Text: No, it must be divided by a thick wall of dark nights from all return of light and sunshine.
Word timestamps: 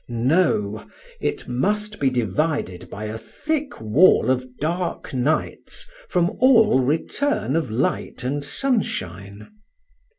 No, 0.09 0.87
it 1.19 1.47
must 1.47 1.99
be 1.99 2.09
divided 2.09 2.89
by 2.89 3.03
a 3.03 3.19
thick 3.19 3.79
wall 3.79 4.31
of 4.31 4.57
dark 4.57 5.13
nights 5.13 5.87
from 6.09 6.31
all 6.39 6.79
return 6.79 7.55
of 7.55 7.69
light 7.69 8.23
and 8.23 8.43
sunshine. 8.43 9.51